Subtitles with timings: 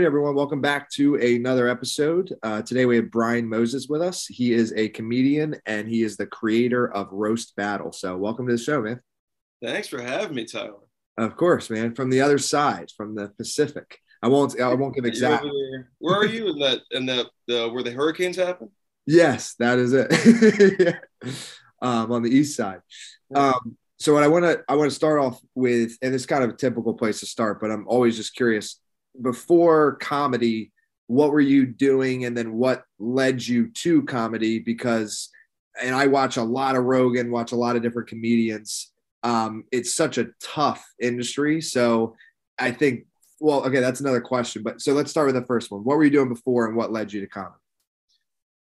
[0.00, 2.34] right, everyone, welcome back to another episode.
[2.42, 4.26] Uh, today we have Brian Moses with us.
[4.26, 7.92] He is a comedian and he is the creator of Roast Battle.
[7.92, 9.00] So, welcome to the show, man.
[9.62, 10.78] Thanks for having me, Tyler.
[11.18, 11.94] Of course, man.
[11.94, 13.98] From the other side, from the Pacific.
[14.22, 14.58] I won't.
[14.58, 15.44] I won't give exact.
[15.98, 16.80] Where are you in that?
[16.92, 18.70] In the, the where the hurricanes happen?
[19.06, 20.80] Yes, that is it.
[21.22, 21.32] yeah.
[21.82, 22.80] um, on the east side.
[23.34, 26.42] Um, so what I want to I want to start off with, and it's kind
[26.42, 28.80] of a typical place to start, but I'm always just curious.
[29.20, 30.72] Before comedy,
[31.06, 34.58] what were you doing, and then what led you to comedy?
[34.58, 35.30] Because,
[35.82, 38.92] and I watch a lot of Rogan, watch a lot of different comedians.
[39.22, 42.16] Um, it's such a tough industry, so
[42.58, 43.06] I think.
[43.42, 44.62] Well, okay, that's another question.
[44.62, 45.82] But so let's start with the first one.
[45.82, 47.56] What were you doing before, and what led you to comedy?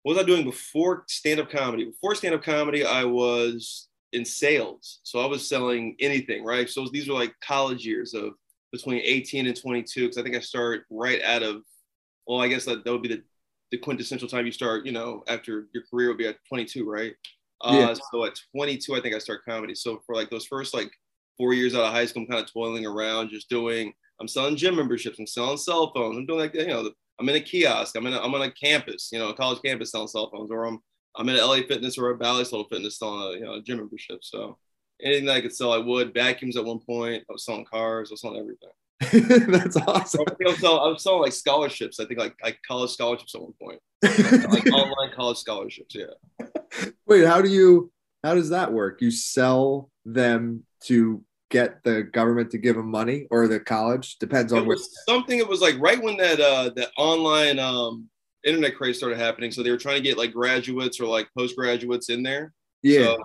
[0.04, 1.86] What was I doing before stand-up comedy?
[1.86, 5.00] Before stand-up comedy, I was in sales.
[5.04, 6.70] So I was selling anything, right?
[6.70, 8.34] So these were like college years of
[8.72, 10.08] between 18 and 22.
[10.08, 11.64] Cause I think I start right out of,
[12.28, 13.24] well, I guess that, that would be the,
[13.72, 17.14] the quintessential time you start, you know, after your career would be at 22, right?
[17.62, 17.94] Uh, yeah.
[18.12, 19.76] So at 22, I think I start comedy.
[19.76, 20.92] So for like those first like
[21.38, 24.56] four years out of high school, I'm kind of toiling around, just doing, I'm selling
[24.56, 27.96] gym memberships, I'm selling cell phones, I'm doing like, you know, I'm in a kiosk,
[27.96, 30.50] I'm in a, I'm on a campus, you know, a college campus selling cell phones,
[30.52, 30.80] or I'm
[31.16, 33.62] I'm in a LA Fitness or a Valley Soul Fitness selling a you know a
[33.62, 34.24] gym membership.
[34.24, 34.58] So
[35.04, 36.14] anything that I could sell, I would.
[36.14, 37.24] Vacuums at one point.
[37.30, 38.10] I was selling cars.
[38.10, 38.70] I was selling everything.
[39.52, 40.26] That's awesome.
[40.28, 42.00] I, was selling, I was selling like scholarships.
[42.00, 45.96] I think like like college scholarships at one point, like online college scholarships.
[45.96, 46.86] Yeah.
[47.08, 47.92] Wait, how do you?
[48.24, 49.02] How does that work?
[49.02, 54.54] You sell them to get the government to give them money, or the college depends
[54.54, 54.80] on what.
[55.08, 55.40] Something.
[55.40, 58.08] It was like right when that uh that online um
[58.44, 59.52] internet craze started happening.
[59.52, 62.54] So they were trying to get like graduates or like postgraduates in there.
[62.84, 63.16] Yeah.
[63.16, 63.18] So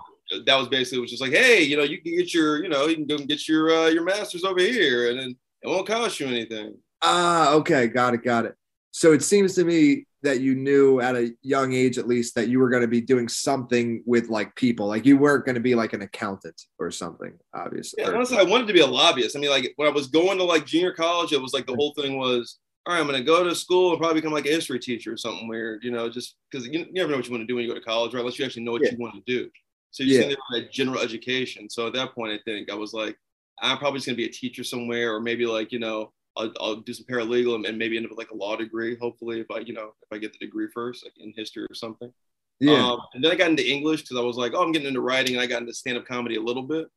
[0.45, 2.87] that was basically was just like, hey, you know, you can get your, you know,
[2.87, 5.87] you can go and get your uh, your masters over here, and then it won't
[5.87, 6.75] cost you anything.
[7.01, 8.55] Ah, okay, got it, got it.
[8.91, 12.49] So it seems to me that you knew at a young age, at least, that
[12.49, 14.87] you were going to be doing something with like people.
[14.87, 18.03] Like you weren't going to be like an accountant or something, obviously.
[18.03, 19.35] Yeah, honestly, I wanted to be a lobbyist.
[19.35, 21.75] I mean, like when I was going to like junior college, it was like the
[21.75, 22.57] whole thing was
[22.87, 25.11] all right, I'm going to go to school and probably become like a history teacher
[25.11, 27.45] or something weird, you know, just because you, you, never know what you want to
[27.45, 28.21] do when you go to college, right?
[28.21, 28.91] Unless you actually know what yeah.
[28.91, 29.49] you want to do.
[29.91, 30.35] So you yeah.
[30.51, 31.69] that general education.
[31.69, 33.17] So at that point, I think I was like,
[33.59, 36.51] I'm probably just going to be a teacher somewhere, or maybe like, you know, I'll,
[36.59, 39.39] I'll do some paralegal and, and, maybe end up with like a law degree, hopefully,
[39.39, 42.13] if I, you know, if I get the degree first, like in history or something.
[42.59, 42.91] Yeah.
[42.91, 45.01] Um, and then I got into English because I was like, oh, I'm getting into
[45.01, 46.87] writing, and I got into stand up comedy a little bit.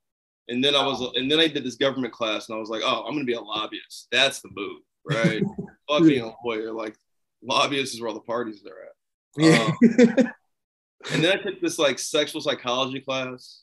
[0.48, 2.82] And then I was, and then I did this government class, and I was like,
[2.84, 4.08] oh, I'm going to be a lobbyist.
[4.10, 5.42] That's the move right?
[5.88, 6.72] Fuck being a lawyer.
[6.72, 6.96] Like
[7.42, 9.76] lobbyists is where all the parties are at.
[10.16, 10.24] Yeah.
[10.24, 10.32] Um,
[11.12, 13.62] and then I took this like sexual psychology class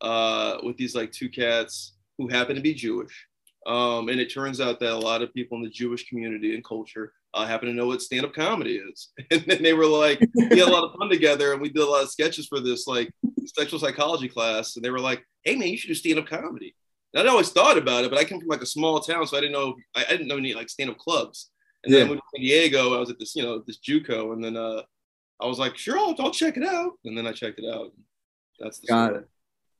[0.00, 3.26] uh, with these like two cats who happen to be Jewish.
[3.66, 6.64] Um, and it turns out that a lot of people in the Jewish community and
[6.64, 9.08] culture uh, happen to know what stand-up comedy is.
[9.30, 11.82] And then they were like, we had a lot of fun together, and we did
[11.82, 13.10] a lot of sketches for this like
[13.46, 14.76] sexual psychology class.
[14.76, 16.74] And they were like, "Hey man, you should do stand-up comedy."
[17.14, 19.36] And I always thought about it, but I came from like a small town, so
[19.36, 21.50] I didn't know I, I didn't know any like stand-up clubs.
[21.84, 22.00] And yeah.
[22.00, 22.94] then I moved to San Diego.
[22.94, 24.82] I was at this, you know, this JUCO, and then uh,
[25.44, 26.92] I was like, sure, I'll, I'll check it out.
[27.04, 27.92] And then I checked it out.
[28.58, 29.22] That's the got story.
[29.22, 29.28] it.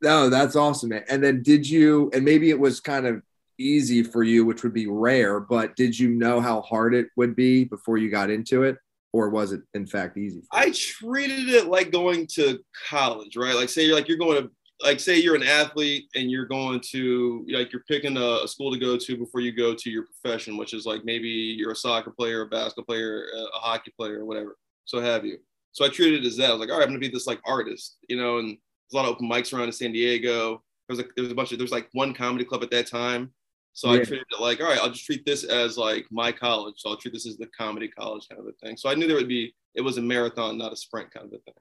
[0.03, 1.05] No, that's awesome, man.
[1.09, 2.11] And then did you?
[2.13, 3.23] And maybe it was kind of
[3.59, 5.41] easy for you, which would be rare.
[5.41, 8.77] But did you know how hard it would be before you got into it?
[9.15, 10.43] or was it in fact easy?
[10.51, 12.59] I treated it like going to
[12.89, 13.55] college, right?
[13.55, 14.51] Like say you're like you're going to
[14.83, 18.73] like say you're an athlete and you're going to like you're picking a, a, school
[18.73, 21.77] to go to before you go to your profession which is like maybe you're a
[21.77, 25.39] soccer player a basketball player a hockey player or whatever so have you
[25.75, 27.27] so i treated it as that i was like all right i'm gonna be this
[27.27, 30.63] like artist you know and there's a lot of open mics around in san diego
[30.89, 32.87] there was like there was a bunch of there's like one comedy club at that
[32.87, 33.31] time
[33.75, 34.01] so yeah.
[34.01, 36.77] I treated it like, all right, I'll just treat this as like my college.
[36.79, 38.77] So I'll treat this as the comedy college kind of a thing.
[38.77, 41.33] So I knew there would be, it was a marathon, not a sprint kind of
[41.33, 41.55] a thing.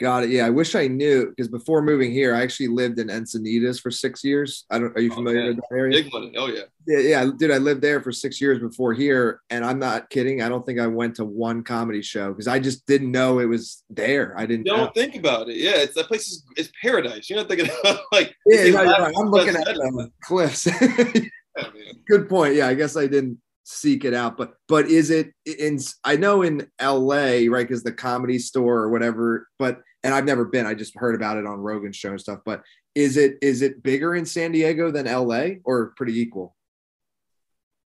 [0.00, 0.30] Got it.
[0.30, 3.90] Yeah, I wish I knew because before moving here, I actually lived in Encinitas for
[3.90, 4.64] six years.
[4.70, 4.96] I don't.
[4.96, 6.02] Are you oh, familiar with that area?
[6.02, 6.32] Big money.
[6.36, 6.62] Oh yeah.
[6.86, 7.50] Yeah, yeah, dude.
[7.50, 10.42] I lived there for six years before here, and I'm not kidding.
[10.42, 13.44] I don't think I went to one comedy show because I just didn't know it
[13.44, 14.34] was there.
[14.36, 14.66] I didn't.
[14.66, 14.90] Don't know.
[14.94, 15.56] think about it.
[15.56, 17.28] Yeah, it's that place is it's paradise.
[17.28, 18.34] You're not thinking about, like.
[18.46, 19.14] Yeah, right.
[19.16, 20.66] I'm looking at the uh, cliffs.
[20.66, 21.64] yeah,
[22.08, 22.54] Good point.
[22.54, 26.42] Yeah, I guess I didn't seek it out but but is it in i know
[26.42, 30.74] in la right because the comedy store or whatever but and i've never been i
[30.74, 32.62] just heard about it on rogan's show and stuff but
[32.94, 36.56] is it is it bigger in san diego than la or pretty equal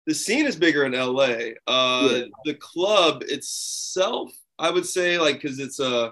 [0.06, 2.24] the scene is bigger in la uh yeah.
[2.44, 6.10] the club itself i would say like because it's a uh,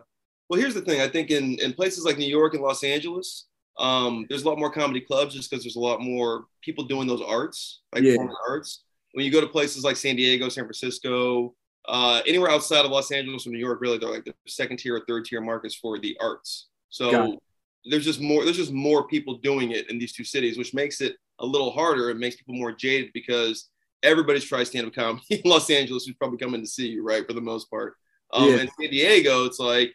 [0.49, 3.47] well here's the thing i think in in places like new york and los angeles
[3.81, 7.07] um, there's a lot more comedy clubs just because there's a lot more people doing
[7.07, 8.17] those arts, like yeah.
[8.49, 8.85] arts.
[9.13, 11.55] When you go to places like San Diego, San Francisco,
[11.89, 14.97] uh, anywhere outside of Los Angeles or New York, really, they're like the second tier
[14.97, 16.69] or third tier markets for the arts.
[16.89, 17.39] So
[17.85, 21.01] there's just more there's just more people doing it in these two cities, which makes
[21.01, 22.11] it a little harder.
[22.11, 23.71] It makes people more jaded because
[24.03, 27.27] everybody's trying stand-up comedy in Los Angeles who's probably coming to see you, right?
[27.27, 27.95] For the most part.
[28.33, 28.57] Um, yeah.
[28.59, 29.95] and San Diego, it's like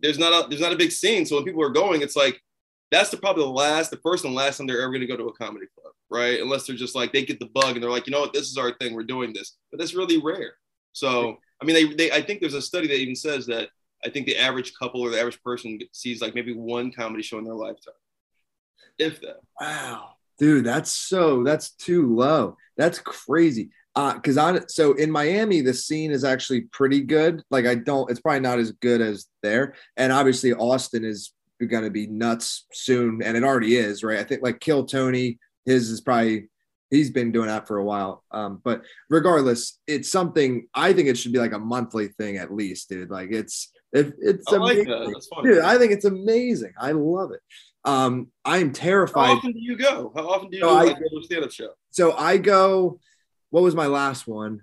[0.00, 1.26] there's not a there's not a big scene.
[1.26, 2.40] So when people are going, it's like
[2.90, 5.28] that's the probably the last, the first and last time they're ever gonna go to
[5.28, 6.40] a comedy club, right?
[6.40, 8.50] Unless they're just like they get the bug and they're like, you know what, this
[8.50, 9.56] is our thing, we're doing this.
[9.70, 10.54] But that's really rare.
[10.92, 13.68] So I mean, they, they I think there's a study that even says that
[14.04, 17.38] I think the average couple or the average person sees like maybe one comedy show
[17.38, 17.94] in their lifetime,
[18.98, 19.40] if that.
[19.60, 22.56] Wow, dude, that's so that's too low.
[22.76, 23.70] That's crazy.
[23.96, 27.42] Uh, because on so in Miami, the scene is actually pretty good.
[27.50, 29.74] Like I don't, it's probably not as good as there.
[29.96, 31.32] And obviously, Austin is
[31.66, 34.18] going to be nuts soon, and it already is, right?
[34.18, 36.48] I think like Kill Tony, his is probably
[36.90, 38.24] he's been doing that for a while.
[38.30, 42.52] Um, but regardless, it's something I think it should be like a monthly thing at
[42.52, 43.10] least, dude.
[43.10, 45.26] Like it's it, it's I like that.
[45.42, 45.62] dude.
[45.62, 46.72] I think it's amazing.
[46.78, 47.40] I love it.
[47.84, 49.28] Um, I'm terrified.
[49.28, 50.12] How often do you go?
[50.14, 51.70] How often do you so go, I, to a stand-up show?
[51.90, 53.00] So I go.
[53.50, 54.60] What was my last one?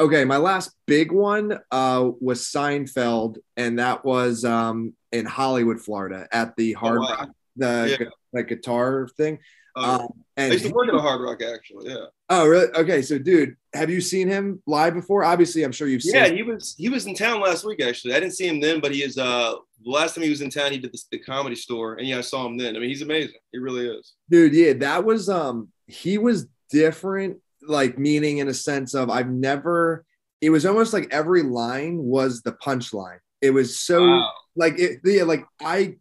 [0.00, 6.26] Okay, my last big one uh, was Seinfeld, and that was um, in Hollywood, Florida,
[6.32, 7.08] at the oh, Hard oh, wow.
[7.08, 8.06] Rock, the yeah.
[8.32, 9.38] the guitar thing.
[9.76, 11.90] Oh, um, and I used to work at a Hard Rock actually.
[11.90, 12.06] Yeah.
[12.30, 12.68] Oh, really?
[12.74, 15.24] Okay, so dude, have you seen him live before?
[15.24, 16.14] Obviously, I'm sure you've seen.
[16.14, 16.36] Yeah, him.
[16.36, 17.82] he was he was in town last week.
[17.82, 19.18] Actually, I didn't see him then, but he is.
[19.18, 19.54] Uh,
[19.84, 22.18] the last time he was in town, he did the, the comedy store, and yeah,
[22.18, 22.76] I saw him then.
[22.76, 23.38] I mean, he's amazing.
[23.52, 24.14] He really is.
[24.30, 27.38] Dude, yeah, that was um, he was different.
[27.62, 30.04] Like meaning in a sense of I've never.
[30.40, 33.18] It was almost like every line was the punchline.
[33.42, 34.30] It was so wow.
[34.54, 35.00] like it.
[35.04, 35.96] Yeah, like I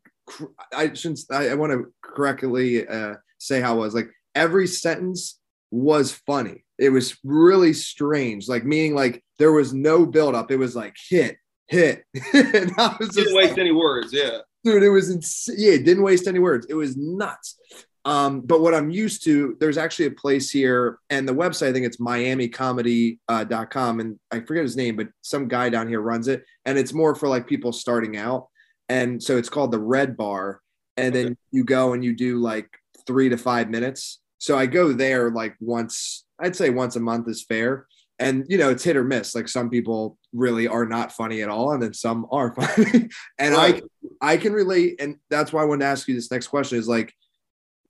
[0.73, 1.21] I shouldn't.
[1.31, 3.95] I, I want to correctly uh, say how it was.
[3.95, 5.39] Like every sentence
[5.71, 6.63] was funny.
[6.77, 8.47] It was really strange.
[8.47, 10.51] Like meaning like there was no build up.
[10.51, 11.37] It was like hit,
[11.67, 12.03] hit.
[12.33, 14.13] and I was didn't waste like, any words.
[14.13, 14.83] Yeah, dude.
[14.83, 15.55] It was insane.
[15.57, 16.67] Yeah, it didn't waste any words.
[16.69, 17.59] It was nuts.
[18.05, 21.73] Um, but what I'm used to, there's actually a place here, and the website, I
[21.73, 26.29] think it's miamicomedy.com, uh, and I forget his name, but some guy down here runs
[26.29, 28.47] it, and it's more for like people starting out.
[28.87, 30.61] And so it's called the Red Bar.
[30.95, 31.23] And okay.
[31.25, 32.69] then you go and you do like
[33.07, 34.19] three to five minutes.
[34.37, 37.87] So I go there like once, I'd say once a month is fair.
[38.19, 39.35] And you know, it's hit or miss.
[39.35, 43.09] Like some people really are not funny at all, and then some are funny.
[43.37, 43.83] and right.
[44.21, 46.79] I I can relate, and that's why I wanted to ask you this next question
[46.79, 47.13] is like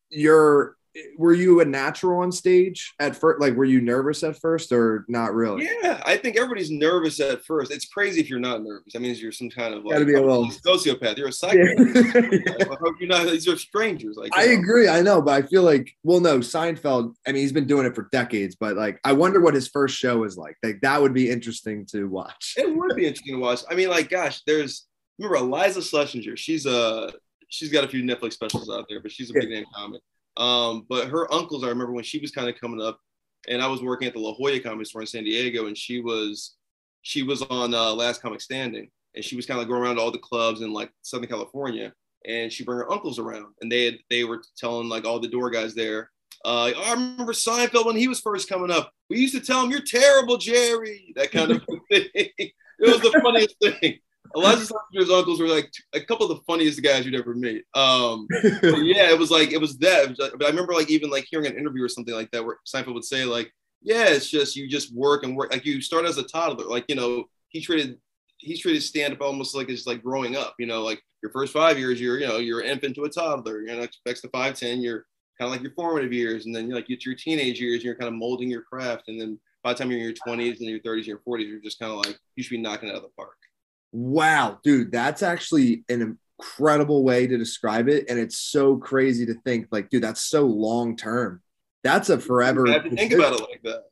[0.10, 0.75] you're
[1.18, 3.42] were you a natural on stage at first?
[3.42, 5.70] Like, were you nervous at first or not really?
[5.84, 7.72] Yeah, I think everybody's nervous at first.
[7.72, 8.96] It's crazy if you're not nervous.
[8.96, 11.18] I mean, you're some kind of like be a little sociopath.
[11.18, 11.96] You're a psychopath.
[11.96, 12.66] yeah.
[12.72, 13.28] I hope you're not.
[13.28, 14.18] These are strangers.
[14.18, 14.60] Like, I know.
[14.60, 14.88] agree.
[14.88, 17.14] I know, but I feel like, well, no, Seinfeld.
[17.28, 19.98] I mean, he's been doing it for decades, but like, I wonder what his first
[19.98, 20.58] show is like.
[20.64, 22.56] Like, that would be interesting to watch.
[22.58, 23.62] It would be interesting to watch.
[23.70, 24.88] I mean, like, gosh, there's
[25.20, 26.38] remember Iliza Shlesinger.
[26.38, 27.12] She's a uh,
[27.50, 30.02] she's got a few Netflix specials out there, but she's a big name comic.
[30.38, 33.00] Um, but her uncles, I remember when she was kind of coming up,
[33.48, 36.00] and I was working at the La Jolla Comic Store in San Diego, and she
[36.00, 36.56] was
[37.01, 39.95] she was on uh, Last Comic Standing, and she was kind of like going around
[39.95, 41.94] to all the clubs in like Southern California,
[42.25, 45.28] and she bring her uncles around, and they had, they were telling like all the
[45.28, 46.12] door guys there.
[46.46, 48.91] Uh, I remember Seinfeld when he was first coming up.
[49.10, 52.08] We used to tell him, "You're terrible, Jerry." That kind of thing.
[52.13, 54.00] it was the funniest thing.
[54.36, 57.63] Iliza Shlesinger's uncles were like a couple of the funniest guys you'd ever meet.
[57.74, 60.15] Um, yeah, it was like it was that.
[60.17, 62.93] But I remember like even like hearing an interview or something like that where Seinfeld
[62.93, 65.51] would say like, "Yeah, it's just you just work and work.
[65.51, 66.65] Like you start as a toddler.
[66.65, 67.98] Like you know, he treated
[68.38, 70.55] he treated stand up almost like it's like growing up.
[70.60, 73.10] You know, like your first five years, you're you know you're an infant to a
[73.10, 73.62] toddler.
[73.62, 75.05] You know, next to five ten, you're
[75.39, 77.75] kind of like your formative years, and then you're like you to your teenage years,
[77.75, 80.13] and you're kind of molding your craft, and then by the time you're in your
[80.13, 82.57] 20s and your 30s and your 40s, you're just kind of like you should be
[82.57, 83.36] knocking it out of the park.
[83.91, 88.06] Wow, dude, that's actually an incredible way to describe it.
[88.10, 91.41] And it's so crazy to think, like, dude, that's so long term.
[91.84, 92.67] That's a forever.
[92.67, 93.84] You have to think about it like that.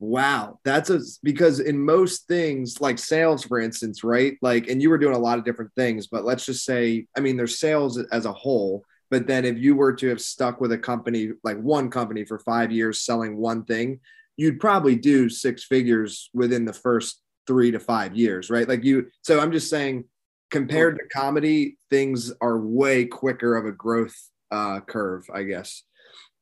[0.00, 4.36] Wow, that's a because in most things, like sales, for instance, right?
[4.42, 7.20] Like, and you were doing a lot of different things, but let's just say, I
[7.20, 8.84] mean, there's sales as a whole.
[9.10, 12.38] But then if you were to have stuck with a company, like one company for
[12.38, 14.00] five years selling one thing,
[14.36, 18.68] you'd probably do six figures within the first three to five years, right?
[18.68, 20.04] Like you, so I'm just saying,
[20.50, 24.14] compared to comedy, things are way quicker of a growth
[24.52, 25.82] uh, curve, I guess.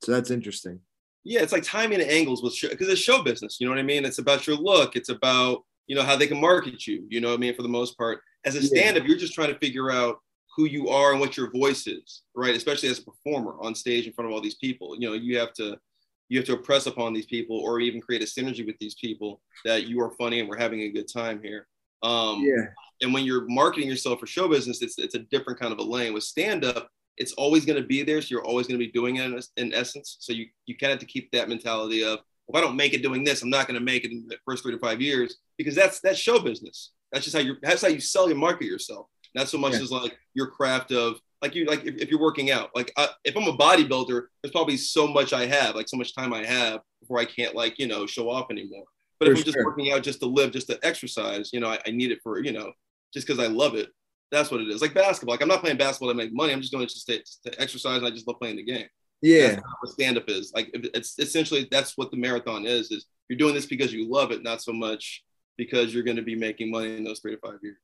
[0.03, 0.81] So that's interesting.
[1.25, 3.59] Yeah, it's like timing and angles with show because it's show business.
[3.59, 4.05] You know what I mean?
[4.05, 4.95] It's about your look.
[4.95, 7.07] It's about you know how they can market you.
[7.09, 7.55] You know what I mean?
[7.55, 9.09] For the most part, as a stand-up, yeah.
[9.09, 10.19] you're just trying to figure out
[10.57, 12.55] who you are and what your voice is, right?
[12.55, 14.95] Especially as a performer on stage in front of all these people.
[14.95, 15.79] You know, you have to
[16.29, 19.41] you have to impress upon these people or even create a synergy with these people
[19.65, 21.67] that you are funny and we're having a good time here.
[22.03, 22.67] Um, Yeah.
[23.03, 25.83] and when you're marketing yourself for show business, it's it's a different kind of a
[25.83, 26.13] lane.
[26.13, 28.93] With stand up, it's always going to be there, so you're always going to be
[28.93, 30.17] doing it in, in essence.
[30.21, 32.93] So you you kind of have to keep that mentality of if I don't make
[32.93, 35.01] it doing this, I'm not going to make it in the first three to five
[35.01, 36.93] years because that's that's show business.
[37.13, 39.07] That's just how you that's how you sell and market yourself.
[39.35, 39.81] Not so much Yeah.
[39.83, 42.71] as like your craft of like you like if, if you're working out.
[42.75, 46.15] Like I, if I'm a bodybuilder, there's probably so much I have, like so much
[46.15, 48.85] time I have before I can't like you know show off anymore.
[49.19, 51.69] But if For I'm just working out just to live, just to exercise, you know,
[51.69, 52.73] I, I need it for you know
[53.13, 53.89] just because I love it.
[54.33, 54.83] That's what it is.
[54.83, 55.35] Like basketball.
[55.35, 56.53] Like I'm not playing basketball to make money.
[56.53, 57.99] I'm just doing it just to, to exercise.
[57.99, 58.87] And I just love playing the game.
[59.23, 59.49] Yeah.
[59.49, 60.53] That's what stand up is.
[60.55, 62.91] Like it's essentially that's what the marathon is.
[62.91, 65.23] Is you're doing this because you love it, not so much
[65.57, 67.77] because you're going to be making money in those three to five years.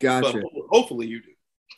[0.00, 0.32] Gotcha.
[0.32, 1.30] But hopefully you do.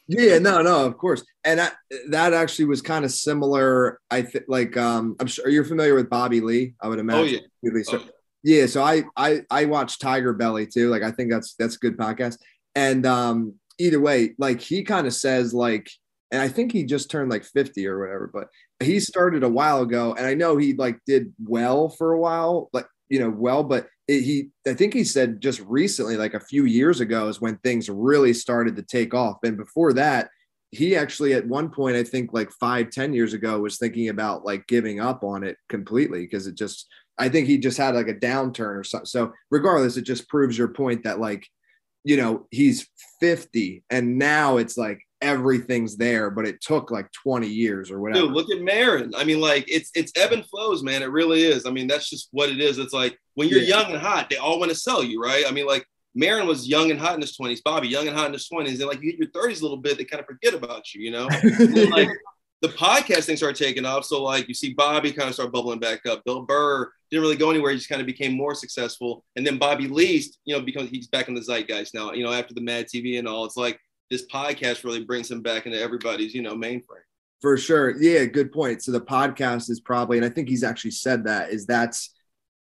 [0.09, 1.25] Yeah, no, no, of course.
[1.45, 1.75] And that
[2.11, 4.01] that actually was kind of similar.
[4.11, 7.21] I think like um I'm sure you're familiar with Bobby Lee, I would imagine.
[7.23, 7.83] Oh yeah.
[7.83, 8.11] So- Oh,
[8.45, 10.89] yeah, so I I I watch TigerBelly too.
[10.91, 12.39] Like I think that's that's a good podcast.
[12.77, 15.91] And um either way, like he kind of says like
[16.31, 18.49] and I think he just turned like 50 or whatever, but
[18.81, 22.69] he started a while ago and I know he like did well for a while,
[22.73, 26.41] like you know, well, but it, he I think he said just recently like a
[26.41, 29.39] few years ago is when things really started to take off.
[29.45, 30.31] And before that,
[30.71, 34.45] he actually at one point, I think like five, ten years ago, was thinking about
[34.45, 36.87] like giving up on it completely because it just
[37.19, 39.07] I think he just had like a downturn or something.
[39.07, 41.47] So regardless, it just proves your point that like,
[42.05, 42.89] you know, he's
[43.21, 48.27] 50 and now it's like everything's there, but it took like 20 years or whatever.
[48.27, 49.13] Dude, look at Maron.
[49.17, 51.03] I mean, like it's it's ebb and flows, man.
[51.03, 51.67] It really is.
[51.67, 52.79] I mean, that's just what it is.
[52.79, 53.81] It's like when you're Yeah.
[53.81, 55.45] young and hot, they all want to sell you, right?
[55.47, 58.29] I mean, like Maron was young and hot in his 20s, Bobby young and hot
[58.29, 58.79] in his 20s.
[58.81, 61.03] And like you hit your 30s a little bit, they kind of forget about you,
[61.03, 61.29] you know?
[61.59, 62.09] Then, like
[62.63, 64.07] the podcast thing started taking off.
[64.07, 66.25] So like you see Bobby kind of start bubbling back up.
[66.25, 67.71] Bill Burr didn't really go anywhere.
[67.71, 69.25] He just kind of became more successful.
[69.37, 72.33] And then Bobby Lee's, you know, because he's back in the zeitgeist now, you know,
[72.33, 73.45] after the Mad TV and all.
[73.45, 73.79] It's like
[74.11, 77.05] this podcast really brings him back into everybody's, you know, mainframe.
[77.41, 78.01] For sure.
[78.01, 78.83] Yeah, good point.
[78.83, 82.15] So the podcast is probably, and I think he's actually said that, is that's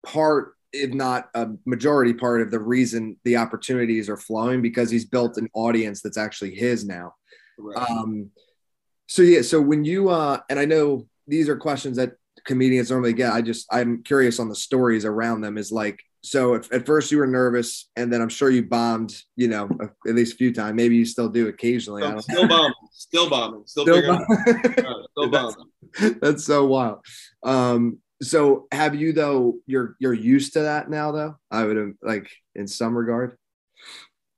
[0.05, 5.07] part, if not a majority part of the reason the opportunities are flowing because he's
[5.07, 7.15] built an audience that's actually his now.
[7.59, 7.91] Correct.
[7.91, 8.31] Um,
[9.07, 12.13] so yeah, so when you uh, and I know these are questions that
[12.45, 13.33] comedians normally get.
[13.33, 15.59] I just I'm curious on the stories around them.
[15.59, 19.15] Is like so if, at first you were nervous, and then I'm sure you bombed,
[19.37, 19.69] you know,
[20.07, 20.75] at least a few times.
[20.75, 22.03] Maybe you still do occasionally.
[22.21, 22.75] Still, don't know.
[22.91, 24.27] still bombing, still bombing, still, Still bomb-
[25.13, 26.19] Still That's- bombing.
[26.21, 26.99] That's so wild.
[27.43, 29.57] Um, so have you though?
[29.67, 31.37] You're you're used to that now, though.
[31.51, 33.37] I would have like in some regard.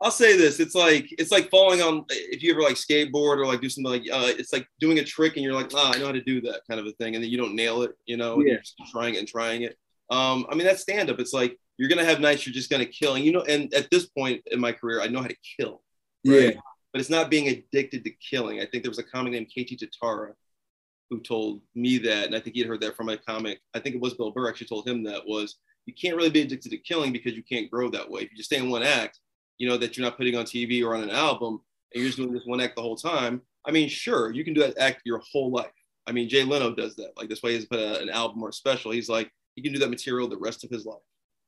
[0.00, 2.04] I'll say this: it's like it's like falling on.
[2.10, 5.04] If you ever like skateboard or like do something like, uh, it's like doing a
[5.04, 7.14] trick and you're like, ah, I know how to do that kind of a thing,
[7.14, 8.54] and then you don't nail it, you know, and Yeah.
[8.78, 9.76] you're trying it and trying it.
[10.10, 11.18] Um, I mean, that's stand up.
[11.18, 13.90] It's like you're gonna have nights you're just gonna kill, and you know, and at
[13.90, 15.82] this point in my career, I know how to kill.
[16.26, 16.54] Right.
[16.54, 16.60] Yeah,
[16.92, 18.60] but it's not being addicted to killing.
[18.60, 20.32] I think there was a comic named KT Tatara
[21.08, 23.60] who told me that, and I think he'd heard that from a comic.
[23.74, 25.56] I think it was Bill Burr actually told him that was
[25.86, 28.22] you can't really be addicted to killing because you can't grow that way.
[28.22, 29.20] If you just stay in one act,
[29.58, 31.60] you know that you're not putting on TV or on an album,
[31.94, 33.42] and you're just doing this one act the whole time.
[33.64, 35.70] I mean, sure, you can do that act your whole life.
[36.06, 37.12] I mean, Jay Leno does that.
[37.16, 38.90] Like this way, he's put a, an album or a special.
[38.90, 40.98] He's like he can do that material the rest of his life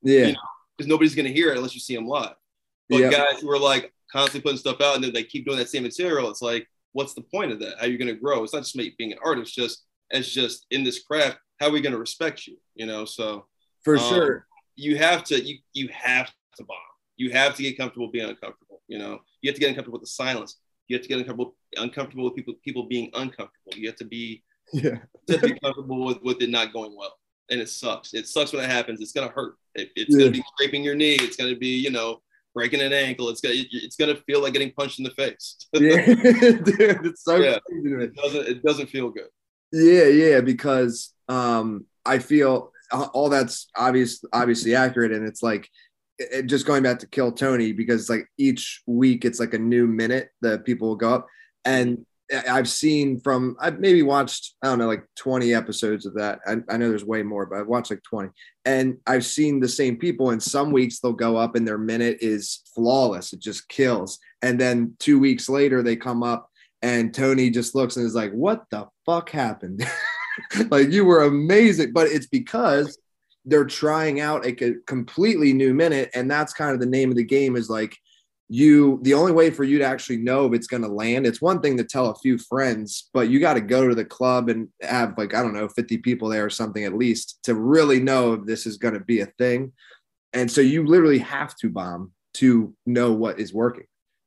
[0.02, 0.38] yeah, You know,
[0.76, 2.35] because nobody's gonna hear it unless you see them live.
[2.88, 3.11] But Yeah.
[3.11, 5.83] guys who are like constantly putting stuff out and then they keep doing that same
[5.85, 7.78] material, it's like, what's the point of that?
[7.78, 8.42] How are you gonna grow?
[8.42, 11.73] It's not just me being an artist, just it's just in this craft, how are
[11.73, 12.57] we gonna respect you?
[12.75, 13.47] You know, so
[13.85, 14.47] for Um, sure.
[14.76, 16.76] you have to you you have to bomb.
[17.16, 18.83] You have to get comfortable being uncomfortable.
[18.88, 20.57] You know, you have to get uncomfortable with the silence.
[20.88, 23.73] You have to get uncomfortable uncomfortable with people people being uncomfortable.
[23.76, 24.42] You have to be
[24.73, 27.16] Yeah, to be comfortable with, with it not going well.
[27.50, 28.14] And it sucks.
[28.14, 29.00] It sucks when it happens.
[29.00, 29.57] It's gonna hurt.
[29.75, 30.21] It, it's Yeah.
[30.26, 31.14] gonna be scraping your knee.
[31.21, 32.21] It's gonna be, you know,
[32.54, 33.28] breaking an ankle.
[33.28, 35.57] It's gonna it's gonna feel like getting punched in the face.
[35.73, 37.59] yeah, dude, it's so Yeah.
[37.66, 38.04] crazy to me.
[38.04, 39.28] it doesn't it doesn't feel good.
[39.73, 45.69] Yeah, yeah, because um, I feel all that's obvious, obviously accurate, and it's like
[46.19, 49.87] it, just going back to Kill Tony because like each week it's like a new
[49.87, 51.26] minute that people will go up,
[51.64, 52.04] and
[52.49, 56.40] I've seen from I've maybe watched I don't know like twenty episodes of that.
[56.46, 58.30] I, I know there's way more, but I've watched like twenty,
[58.64, 60.30] and I've seen the same people.
[60.30, 64.60] And some weeks they'll go up and their minute is flawless; it just kills, and
[64.60, 66.50] then two weeks later they come up
[66.82, 69.84] and Tony just looks and is like, "What the fuck happened?"
[70.70, 72.99] like you were amazing, but it's because
[73.44, 77.25] they're trying out a completely new minute, and that's kind of the name of the
[77.25, 77.56] game.
[77.56, 77.96] Is like
[78.52, 81.40] you the only way for you to actually know if it's going to land it's
[81.40, 84.49] one thing to tell a few friends but you got to go to the club
[84.49, 88.00] and have like i don't know 50 people there or something at least to really
[88.00, 89.73] know if this is going to be a thing.
[90.33, 93.87] And so you literally have to bomb to know what is working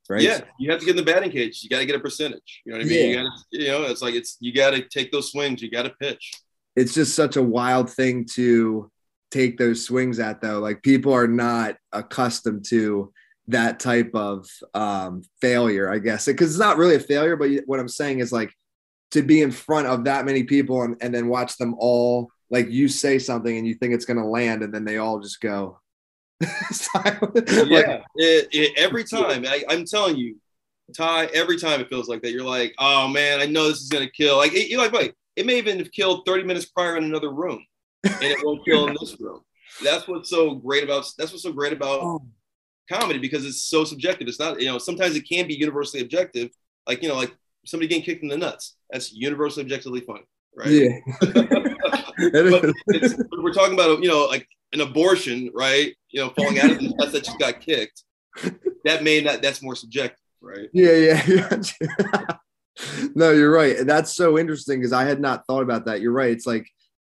[0.10, 0.22] right?
[0.22, 2.62] Yeah you have to get in the batting cage you got to get a percentage
[2.66, 3.00] you know what i mean?
[3.00, 3.08] Yeah.
[3.08, 5.70] you got to you know it's like it's you got to take those swings you
[5.70, 6.32] got to pitch.
[6.76, 8.90] It's just such a wild thing to
[9.32, 13.12] take those swings at though like people are not accustomed to
[13.48, 16.26] that type of um, failure i guess.
[16.26, 18.54] Because it's not really a failure but what i'm saying is like
[19.12, 22.70] to be in front of that many people and, and then watch them all like
[22.70, 25.42] you say something and you think it's going to land and then they all just
[25.42, 25.80] go
[26.42, 26.50] yeah
[26.96, 30.38] Like, it, it, every time I, i'm telling you
[30.96, 33.90] ty every time it feels like that you're like oh man i know this is
[33.90, 36.66] going to kill like it, you're like wait it may even have killed 30 minutes
[36.66, 37.66] prior in another room
[38.04, 39.42] and it won't kill in this room.
[39.84, 42.22] That's what's so great about that's what's so great about Oh.
[42.90, 46.50] Comedy because it's so subjective it's not you know sometimes it can be universally objective
[46.88, 47.34] like you know like
[47.66, 50.24] somebody getting kicked in the nuts that's universally objectively funny
[50.56, 55.96] right yeah but it's, we're talking about you know like an abortion, right?
[56.10, 58.04] You know, falling out of the chest that just got kicked.
[58.84, 59.42] That may not.
[59.42, 60.70] That's more subjective, right?
[60.74, 61.26] Yeah, yeah,
[61.82, 62.36] yeah.
[63.16, 63.78] no, you're right.
[63.86, 66.02] That's so interesting because I had not thought about that.
[66.02, 66.32] You're right.
[66.32, 66.68] It's like,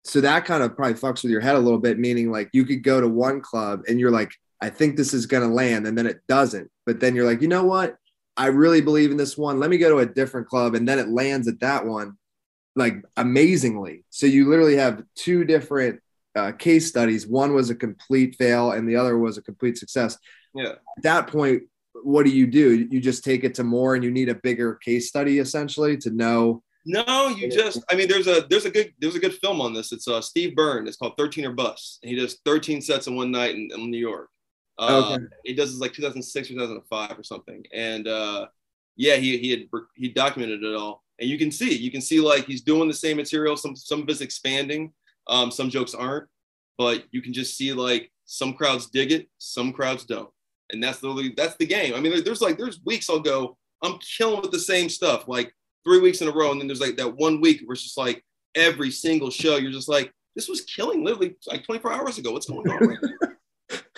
[0.03, 2.63] so that kind of probably fucks with your head a little bit, meaning like you
[2.65, 5.85] could go to one club and you're like, I think this is going to land.
[5.87, 6.69] And then it doesn't.
[6.85, 7.97] But then you're like, you know what?
[8.35, 9.59] I really believe in this one.
[9.59, 10.75] Let me go to a different club.
[10.75, 12.17] And then it lands at that one
[12.75, 14.03] like amazingly.
[14.09, 15.99] So you literally have two different
[16.35, 17.25] uh, case studies.
[17.27, 20.17] One was a complete fail and the other was a complete success
[20.53, 20.73] Yeah.
[20.97, 21.63] at that point,
[22.03, 22.87] what do you do?
[22.91, 26.11] You just take it to more and you need a bigger case study essentially to
[26.11, 26.61] know.
[26.85, 27.83] No, you just.
[27.89, 29.91] I mean, there's a there's a good there's a good film on this.
[29.91, 30.87] It's uh Steve Byrne.
[30.87, 31.99] It's called 13 or Bust.
[32.03, 34.29] And he does 13 sets in one night in, in New York.
[34.77, 35.25] Uh, Okay.
[35.43, 37.63] He does this like 2006 or 2005 or something.
[37.73, 38.47] And uh,
[38.95, 39.63] yeah, he he had
[39.95, 42.93] he documented it all, and you can see you can see like he's doing the
[42.93, 43.55] same material.
[43.55, 44.93] Some some of it's expanding.
[45.27, 46.27] Um, some jokes aren't,
[46.77, 50.29] but you can just see like some crowds dig it, some crowds don't,
[50.71, 51.93] and that's literally that's the game.
[51.95, 55.53] I mean, there's like there's weeks I'll go, I'm killing with the same stuff like
[55.83, 57.97] three weeks in a row, and then there's like that one week where it's just
[57.97, 58.23] like
[58.55, 62.31] every single show you're just like this was killing literally like 24 hours ago.
[62.31, 62.87] What's going on?
[62.87, 62.97] Right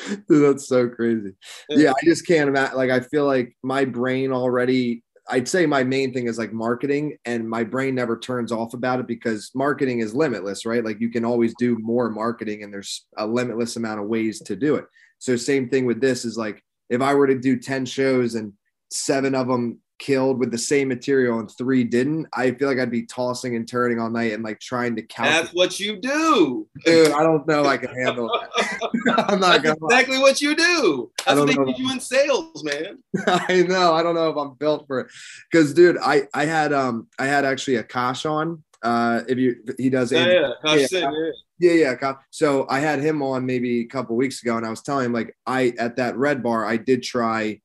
[0.29, 1.33] that's so crazy.
[1.69, 2.77] Yeah, I just can't imagine.
[2.77, 5.03] Like, I feel like my brain already.
[5.31, 8.99] I'd say my main thing is like marketing, and my brain never turns off about
[8.99, 10.83] it because marketing is limitless, right?
[10.83, 14.55] Like, you can always do more marketing, and there's a limitless amount of ways to
[14.55, 14.85] do it.
[15.19, 18.53] So, same thing with this is like if I were to do 10 shows and
[18.91, 22.89] seven of them killed with the same material and three didn't, I feel like I'd
[22.89, 25.29] be tossing and turning all night and like trying to count.
[25.29, 26.67] That's what you do.
[26.85, 28.49] Dude, I don't know I can handle that.
[29.29, 29.99] I'm not That's gonna lie.
[29.99, 31.11] exactly what you do.
[31.27, 32.97] I That's what they you in sales, man.
[33.27, 33.93] I know.
[33.93, 35.07] I don't know if I'm built for it.
[35.53, 38.63] Cause dude, I I had um I had actually a Kosh on.
[38.81, 40.51] Uh if you he does Yeah, Andrew- yeah.
[40.63, 40.87] Gosh, Yeah.
[40.87, 41.01] said,
[41.59, 41.73] yeah.
[41.73, 42.13] yeah, yeah.
[42.31, 45.13] So I had him on maybe a couple weeks ago and I was telling him
[45.13, 47.59] like I at that red bar I did try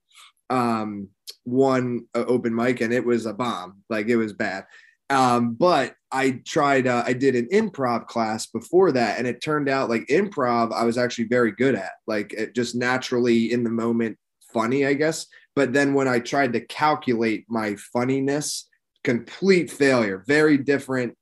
[0.50, 1.08] um
[1.44, 3.82] one uh, open mic and it was a bomb.
[3.88, 4.64] Like it was bad.
[5.10, 9.68] Um, but I tried, uh, I did an improv class before that, and it turned
[9.68, 13.70] out like improv, I was actually very good at, like it just naturally in the
[13.70, 14.16] moment
[14.52, 15.26] funny, I guess.
[15.54, 18.68] But then when I tried to calculate my funniness,
[19.02, 21.14] complete failure, very different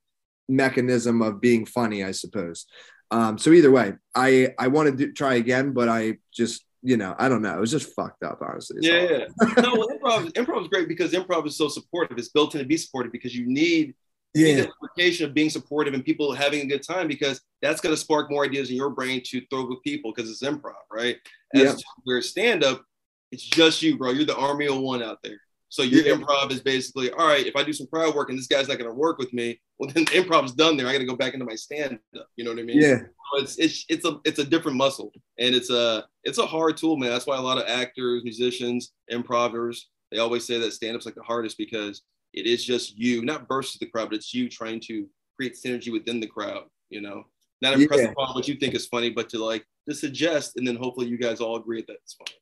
[0.47, 2.65] mechanism of being funny, I suppose.
[3.11, 7.15] Um, so either way, I I wanted to try again, but I just you know
[7.17, 7.55] I don't know.
[7.55, 8.77] It was just fucked up, honestly.
[8.77, 9.53] It's Yeah, yeah.
[9.63, 12.17] No, well, improv, improv is great because improv is so supportive.
[12.17, 13.95] It's built in to be supportive because you need
[14.35, 17.93] yeah, the implication of being supportive and people having a good time because that's going
[17.93, 21.17] to spark more ideas in your brain to throw with people because it's improv, right?
[21.53, 21.71] As Yeah.
[21.73, 22.83] to where stand up,
[23.31, 24.11] it's just you, bro.
[24.11, 25.39] You're the army of one out there.
[25.73, 26.13] So your Yeah.
[26.13, 28.77] improv is basically, all right, if I do some crowd work and this guy's not
[28.77, 30.85] going to work with me, well then the improv's done there.
[30.85, 32.27] I got to go back into my stand up.
[32.35, 32.79] You know what I mean?
[32.79, 36.45] yeah, So it's it's it's a it's a different muscle and it's a it's a
[36.45, 37.09] hard tool, man.
[37.09, 41.15] That's why a lot of actors, musicians, improvers, they always say that stand up's like
[41.15, 44.79] the hardest because it is just you, not versus the crowd, but it's you trying
[44.81, 45.07] to
[45.37, 47.23] create synergy within the crowd, you know.
[47.63, 48.11] Not impress Yeah.
[48.11, 51.17] upon what you think is funny, but to like to suggest and then hopefully you
[51.17, 52.37] guys all agree that it's funny.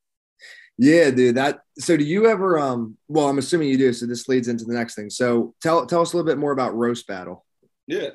[0.81, 1.35] Yeah, dude.
[1.35, 4.65] That so do you ever um well I'm assuming you do, so this leads into
[4.65, 5.11] the next thing.
[5.11, 7.45] So tell tell us a little bit more about roast battle.
[7.85, 8.09] Yeah.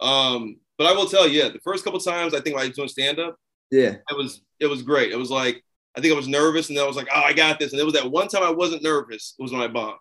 [0.00, 2.76] Um, but I will tell you, yeah, the first couple times I think I was
[2.76, 3.36] doing stand up,
[3.72, 5.10] Yeah, it was it was great.
[5.10, 5.64] It was like
[5.96, 7.72] I think I was nervous, and then I was like, oh, I got this.
[7.72, 9.34] And it was that one time I wasn't nervous.
[9.36, 9.98] It was when I bombed.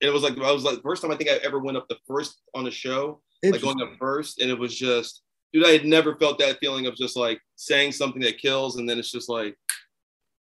[0.00, 1.76] And it was like I was like the first time I think I ever went
[1.76, 5.20] up the first on a show, like going up first, and it was just,
[5.52, 8.88] dude, I had never felt that feeling of just like saying something that kills, and
[8.88, 9.58] then it's just like,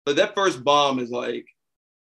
[0.04, 1.46] but that first bomb is like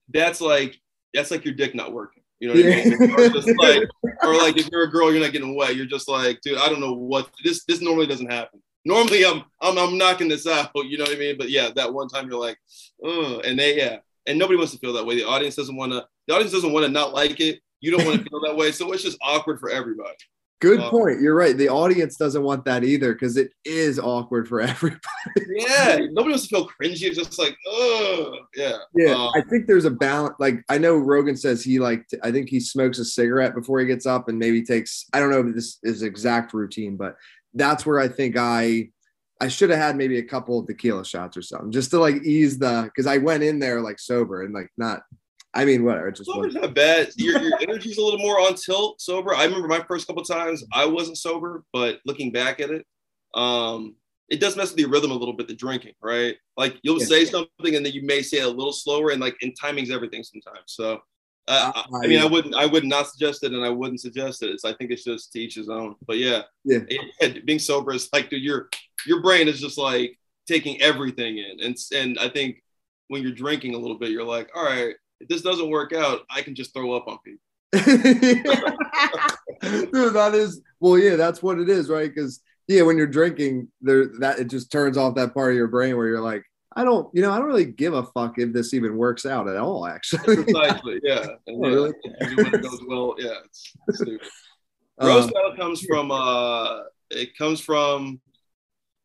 [0.08, 0.80] that's like
[1.14, 2.22] that's like your dick not working.
[2.38, 2.82] You know what yeah.
[2.82, 3.10] I mean?
[3.12, 3.82] Or just like,
[4.22, 5.74] or like if you're a girl, you're not getting wet.
[5.74, 7.64] You're just like, dude, I don't know what this.
[7.64, 8.62] This normally doesn't happen.
[8.84, 10.70] Normally, I'm I'm I'm knocking this out.
[10.76, 11.36] You know what I mean?
[11.38, 12.58] But yeah, that one time you're like,
[13.02, 15.16] oh, and they yeah, and nobody wants to feel that way.
[15.16, 16.06] The audience doesn't want to.
[16.28, 17.60] The audience doesn't want to not like it.
[17.80, 18.72] You don't want to feel that way.
[18.72, 20.16] So it's just awkward for everybody.
[20.60, 21.20] Good point.
[21.20, 21.56] You're right.
[21.56, 25.00] The audience doesn't want that either because it is awkward for everybody.
[25.48, 27.02] yeah, nobody wants to feel cringy.
[27.02, 28.78] It's just like, oh, yeah.
[28.94, 30.34] Yeah, um, I think there's a balance.
[30.38, 33.86] Like I know Rogan says he like I think he smokes a cigarette before he
[33.86, 35.04] gets up and maybe takes.
[35.12, 37.16] I don't know if this is exact routine, but
[37.52, 38.88] that's where I think I
[39.40, 42.22] I should have had maybe a couple of tequila shots or something just to like
[42.22, 45.02] ease the because I went in there like sober and like not
[45.56, 46.08] I mean, whatever.
[46.08, 47.08] It's just sober's not bad.
[47.16, 49.34] Your, your energy's a little more on tilt sober.
[49.34, 52.86] I remember my first couple times I wasn't sober, but looking back at it,
[53.34, 53.96] um,
[54.28, 55.48] it does mess with your rhythm a little bit.
[55.48, 56.36] The drinking, right?
[56.58, 57.06] Like you'll yeah.
[57.06, 59.90] say something and then you may say it a little slower, and like in timing's
[59.90, 60.64] everything sometimes.
[60.66, 61.00] So,
[61.48, 64.42] uh, I, I mean, I wouldn't, I would not suggest it, and I wouldn't suggest
[64.42, 64.50] it.
[64.50, 65.94] It's, I think it's just to each his own.
[66.06, 68.68] But yeah, yeah, it, being sober is like, dude, your
[69.06, 72.62] your brain is just like taking everything in, and and I think
[73.08, 76.20] when you're drinking a little bit, you're like, all right if this doesn't work out,
[76.30, 77.40] I can just throw up on people.
[79.92, 82.12] Dude, that is well, yeah, that's what it is, right?
[82.12, 85.68] Because yeah, when you're drinking, there that it just turns off that part of your
[85.68, 88.52] brain where you're like, I don't, you know, I don't really give a fuck if
[88.52, 89.86] this even works out at all.
[89.86, 91.26] Actually, precisely, yeah.
[91.46, 92.58] And oh, yeah, really?
[92.58, 94.28] goes well, yeah, it's, it's stupid.
[95.00, 98.20] Roast battle um, comes from uh, it comes from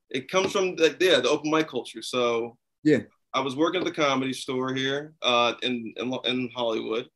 [0.09, 2.01] it comes from the, yeah the open mic culture.
[2.01, 2.99] So yeah,
[3.33, 7.07] I was working at the comedy store here uh, in, in, in Hollywood.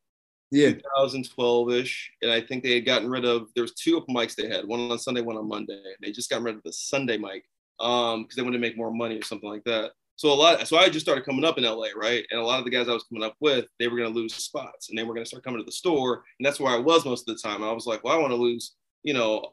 [0.50, 0.70] Yeah.
[0.70, 2.10] 2012 ish.
[2.22, 4.66] And I think they had gotten rid of, there was two open mics they had,
[4.66, 5.82] one on Sunday, one on Monday.
[6.00, 7.44] They just got rid of the Sunday mic
[7.80, 9.92] um, because they wanted to make more money or something like that.
[10.16, 12.24] So a lot, so I just started coming up in LA, right?
[12.30, 14.18] And a lot of the guys I was coming up with, they were going to
[14.18, 16.24] lose spots and they were going to start coming to the store.
[16.38, 17.56] And that's where I was most of the time.
[17.56, 19.52] And I was like, well, I want to lose, you know,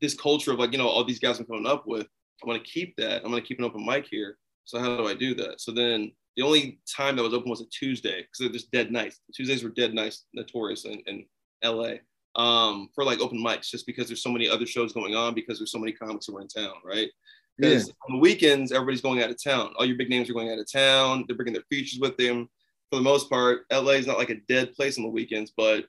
[0.00, 2.06] this culture of like, you know, all these guys I'm coming up with.
[2.42, 3.22] I want to keep that.
[3.22, 4.38] I'm going to keep an open mic here.
[4.66, 5.60] So how do I do that?
[5.60, 8.92] So then the only time that was open was a Tuesday because they're just dead
[8.92, 9.20] nights.
[9.34, 11.24] Tuesdays were dead nights, notorious in, in
[11.64, 11.94] LA
[12.34, 15.58] um, for like open mics, just because there's so many other shows going on because
[15.58, 17.08] there's so many comics who are in town, right?
[17.56, 17.94] Because yeah.
[18.06, 19.72] on the weekends, everybody's going out of town.
[19.78, 21.24] All your big names are going out of town.
[21.26, 22.50] They're bringing their features with them.
[22.90, 25.86] For the most part, LA is not like a dead place on the weekends, but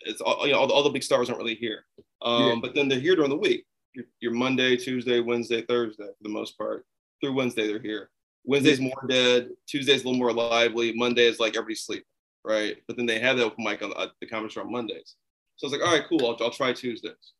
[0.00, 1.84] it's all, you know, all, all the big stars aren't really here.
[2.22, 2.54] Um, yeah.
[2.62, 3.66] But then they're here during the week.
[3.94, 6.86] Your, your Monday, Tuesday, Wednesday, Thursday, for the most part
[7.24, 8.10] through Wednesday they're here.
[8.44, 9.48] Wednesday's more dead.
[9.66, 10.92] Tuesday's a little more lively.
[10.94, 12.04] Monday is like everybody's sleeping,
[12.44, 12.76] right?
[12.86, 15.16] But then they have the open mic on the, uh, the comedy on Mondays.
[15.56, 16.26] So I was like, all right, cool.
[16.26, 17.32] I'll, I'll try Tuesdays.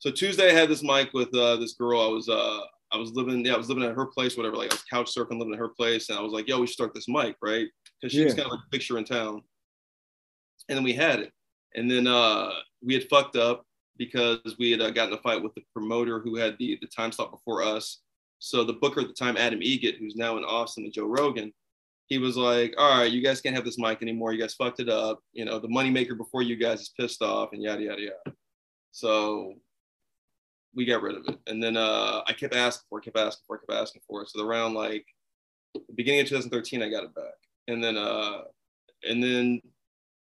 [0.00, 2.00] So Tuesday I had this mic with uh, this girl.
[2.00, 2.60] I was uh,
[2.92, 5.14] I was living yeah I was living at her place whatever like I was couch
[5.14, 7.34] surfing living at her place and I was like yo we should start this mic
[7.42, 7.66] right
[8.00, 8.26] because she yeah.
[8.26, 9.42] was kind of like a picture in town.
[10.68, 11.32] And then we had it,
[11.74, 12.50] and then uh,
[12.82, 13.64] we had fucked up
[13.98, 17.12] because we had uh, gotten a fight with the promoter who had the the time
[17.12, 18.00] slot before us
[18.44, 21.50] so the booker at the time, Adam Eget, who's now in Austin with Joe Rogan,
[22.08, 24.34] he was like, all right, you guys can't have this mic anymore.
[24.34, 25.20] You guys fucked it up.
[25.32, 28.36] You know, the moneymaker before you guys is pissed off and yada, yada, yada.
[28.92, 29.54] So
[30.74, 31.38] we got rid of it.
[31.46, 34.20] And then uh, I kept asking for it, kept asking for it, kept asking for
[34.20, 34.28] it.
[34.28, 35.06] So around like
[35.94, 37.24] beginning of 2013, I got it back.
[37.68, 38.42] And then, uh,
[39.08, 39.62] and then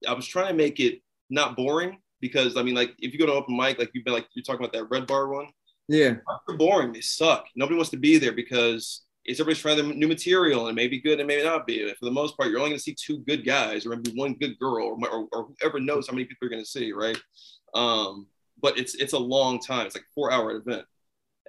[0.08, 3.26] I was trying to make it not boring because I mean, like if you go
[3.26, 5.48] to open mic, like you've been like, you're talking about that red bar one.
[5.88, 6.16] Yeah.
[6.48, 6.94] They're boring.
[6.94, 7.46] They suck.
[7.56, 10.88] Nobody wants to be there because it's everybody's trying the new material and it may
[10.88, 11.88] be good and may not be.
[11.94, 14.34] For the most part, you're only going to see two good guys or maybe one
[14.36, 17.18] good girl or, or, or whoever knows how many people you're going to see, right?
[17.74, 18.28] Um,
[18.62, 19.86] but it's it's a long time.
[19.86, 20.86] It's like four hour event.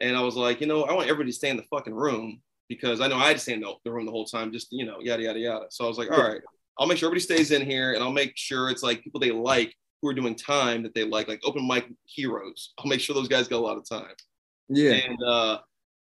[0.01, 2.41] And I was like, you know, I want everybody to stay in the fucking room
[2.69, 4.69] because I know I had to stay in the, the room the whole time, just,
[4.71, 5.67] you know, yada, yada, yada.
[5.71, 6.43] So I was like, all right,
[6.79, 9.31] I'll make sure everybody stays in here and I'll make sure it's like people they
[9.31, 12.73] like who are doing time that they like, like open mic heroes.
[12.79, 14.15] I'll make sure those guys get a lot of time.
[14.69, 14.93] Yeah.
[14.93, 15.59] And uh,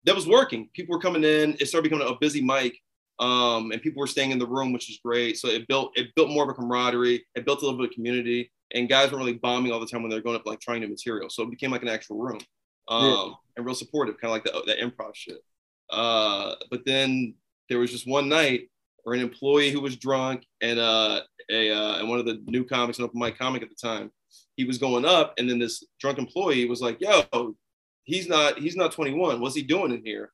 [0.05, 0.69] that was working.
[0.75, 1.57] People were coming in.
[1.61, 2.79] It started becoming a busy mic.
[3.19, 5.39] Um, and people were staying in the room, which was great.
[5.39, 7.25] So it built it built more of a camaraderie.
[7.35, 8.53] It built a little bit of community.
[8.75, 10.89] And guys weren't really bombing all the time when they're going up like trying new
[10.89, 11.31] material.
[11.31, 12.41] So it became like an actual room.
[12.89, 13.33] Um, yeah.
[13.57, 15.43] and real supportive, kind of like the, that improv shit.
[15.91, 17.35] Uh, but then
[17.69, 18.69] there was just one night
[19.07, 22.65] where an employee who was drunk and uh, a uh, and one of the new
[22.65, 24.11] comics, an open mic comic at the time,
[24.57, 27.55] he was going up, and then this drunk employee was like, "Yo,
[28.03, 29.41] he's not he's not 21.
[29.41, 30.33] What's he doing in here?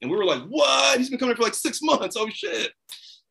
[0.00, 0.98] And we were like, what?
[0.98, 2.16] He's been coming for like six months.
[2.18, 2.72] Oh shit.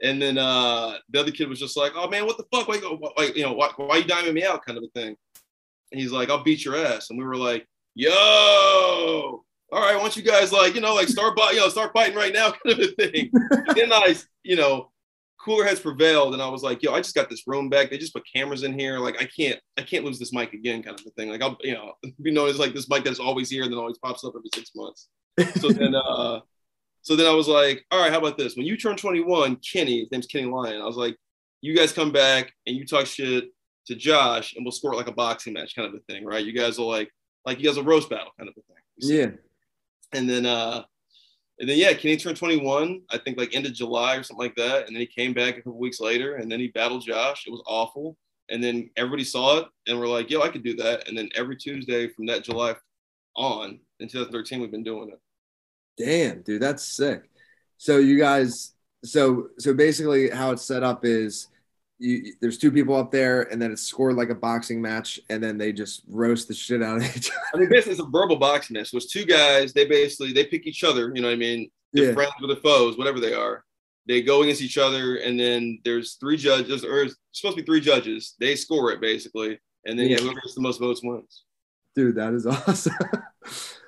[0.03, 2.67] And then uh, the other kid was just like, oh man, what the fuck?
[2.67, 4.63] Why, why you know, why, why you diming me out?
[4.65, 5.15] Kind of a thing.
[5.91, 7.09] And he's like, I'll beat your ass.
[7.09, 9.43] And we were like, yo,
[9.73, 12.15] all right, why don't you guys like, you know, like start, you know, start fighting
[12.15, 13.31] right now, kind of a thing.
[13.75, 14.91] then I, you know,
[15.43, 17.89] cooler heads prevailed, and I was like, yo, I just got this room back.
[17.89, 18.99] They just put cameras in here.
[18.99, 21.29] Like I can't, I can't lose this mic again, kind of a thing.
[21.29, 23.79] Like I'll, you know, be known as like this mic that's always here and then
[23.79, 25.09] always pops up every six months.
[25.59, 26.41] So then, uh,
[27.01, 28.55] so then I was like, all right, how about this?
[28.55, 30.81] When you turn 21, Kenny, his name's Kenny Lyon.
[30.81, 31.17] I was like,
[31.61, 33.45] you guys come back and you talk shit
[33.87, 36.45] to Josh, and we'll score like a boxing match, kind of a thing, right?
[36.45, 37.09] You guys will like,
[37.45, 38.83] like you guys will roast battle, kind of a thing.
[38.97, 39.31] Yeah.
[40.13, 40.83] And then, uh,
[41.59, 44.55] and then yeah, Kenny turned 21, I think like end of July or something like
[44.55, 44.87] that.
[44.87, 47.45] And then he came back a couple weeks later and then he battled Josh.
[47.45, 48.17] It was awful.
[48.49, 51.07] And then everybody saw it and we're like, yo, I could do that.
[51.07, 52.75] And then every Tuesday from that July
[53.35, 55.19] on in 2013, we've been doing it.
[55.97, 57.29] Damn, dude, that's sick.
[57.77, 58.73] So you guys,
[59.03, 61.47] so so basically how it's set up is
[61.99, 65.41] you, there's two people up there, and then it's scored like a boxing match, and
[65.43, 67.39] then they just roast the shit out of each other.
[67.53, 68.89] I mean, basically, it's a verbal boxing match.
[68.91, 69.73] So it's two guys.
[69.73, 71.11] They basically they pick each other.
[71.15, 71.69] You know what I mean?
[71.93, 72.13] They're Yeah.
[72.13, 73.63] friends with their foes, whatever they are.
[74.05, 77.65] They go against each other, and then there's three judges, or it's supposed to be
[77.65, 78.35] three judges.
[78.39, 80.23] They score it basically, and then yeah, Yeah.
[80.23, 81.43] whoever gets the most votes wins.
[81.95, 82.93] Dude, that is awesome.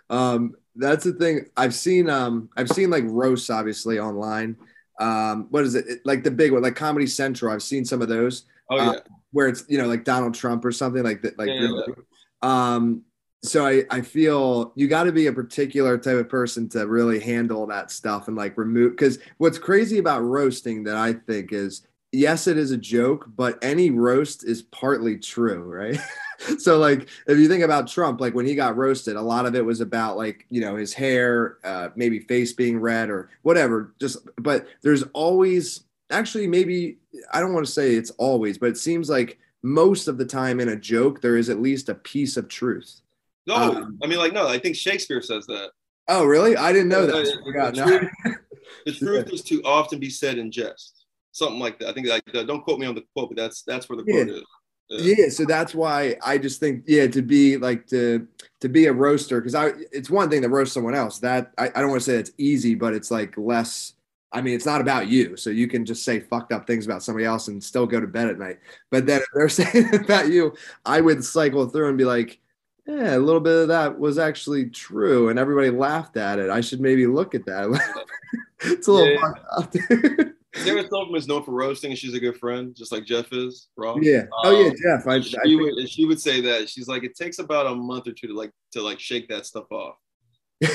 [0.10, 1.48] um, that's the thing.
[1.58, 4.58] I've seen um I've seen like roasts obviously online.
[5.00, 6.02] Um, what is it?
[6.06, 7.54] Like the big one, like Comedy Central.
[7.54, 8.46] I've seen some of those.
[8.70, 9.00] Oh Uh,
[9.32, 11.38] where it's you know like Donald Trump or something like that.
[11.38, 11.94] Like Yeah, really.
[12.42, 13.04] um,
[13.44, 17.20] so I I feel you got to be a particular type of person to really
[17.20, 21.86] handle that stuff and like remove because what's crazy about roasting that I think is
[22.16, 26.00] yes it is a joke but any roast is partly true right.
[26.60, 29.56] so like if you think about Trump like when he got roasted a lot of
[29.56, 33.94] it was about like you know his hair uh, maybe face being red or whatever
[34.00, 36.98] just but there's always actually maybe
[37.34, 40.60] I don't want to say it's always, but it seems like most of the time
[40.60, 43.02] in a joke there is at least a piece of truth.
[43.48, 45.70] no, um, I mean like no, I think Shakespeare says that.
[46.08, 46.56] Oh, really?
[46.58, 47.16] I didn't know Uh, that.
[47.16, 47.76] I the- forgot.
[47.76, 48.38] the truth-
[48.86, 50.95] The truth is to often be said in jest,
[51.36, 51.90] something like that.
[51.90, 54.04] I think like uh, don't quote me on the quote, but that's that's where the
[54.04, 54.44] quote is.
[54.90, 58.28] Yeah, so that's why I just think yeah to be like to
[58.62, 61.20] to be a roaster because I it's one thing to roast someone else.
[61.20, 63.94] That I, I don't want to say it's easy but it's like less
[64.32, 65.36] I mean it's not about you.
[65.38, 68.08] So you can just say fucked up things about somebody else and still go to
[68.08, 68.60] bed at night.
[68.92, 70.54] But then if they're saying about you
[70.86, 72.40] I would cycle through and be like
[72.88, 76.52] yeah a little bit of that was actually true and everybody laughed at it.
[76.52, 77.70] I should maybe look at that.
[78.62, 79.18] It's a little
[79.90, 80.26] Yeah.
[80.56, 83.68] Sarah Silverman is known for roasting, and she's a good friend, just like Jeff is.
[83.78, 84.00] Ross.
[84.02, 86.70] yeah oh yeah Um, Jeff I, I she think- would and she would say that
[86.70, 89.46] she's like it takes about a month or two to like to like shake that
[89.46, 89.96] stuff off.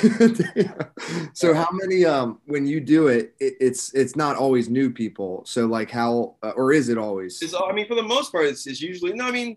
[1.33, 5.43] so how many um when you do it, it it's it's not always new people
[5.47, 8.45] so like how uh, or is it always It's, I mean, for the most part,
[8.47, 9.25] it's, it's usually no.
[9.27, 9.57] I mean,